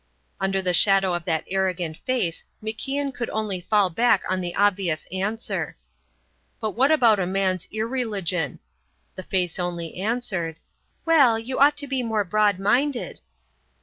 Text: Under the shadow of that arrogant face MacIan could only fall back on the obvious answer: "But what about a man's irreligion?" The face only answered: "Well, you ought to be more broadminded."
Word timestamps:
Under 0.39 0.63
the 0.63 0.73
shadow 0.73 1.13
of 1.13 1.25
that 1.25 1.43
arrogant 1.47 1.97
face 1.97 2.43
MacIan 2.63 3.13
could 3.13 3.29
only 3.29 3.61
fall 3.61 3.91
back 3.91 4.23
on 4.27 4.41
the 4.41 4.55
obvious 4.55 5.05
answer: 5.11 5.77
"But 6.59 6.71
what 6.71 6.89
about 6.89 7.19
a 7.19 7.27
man's 7.27 7.67
irreligion?" 7.71 8.57
The 9.13 9.21
face 9.21 9.59
only 9.59 9.97
answered: 9.97 10.57
"Well, 11.05 11.37
you 11.37 11.59
ought 11.59 11.77
to 11.77 11.85
be 11.85 12.01
more 12.01 12.25
broadminded." 12.25 13.19